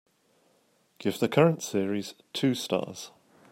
[0.97, 3.11] Give the current series two stars.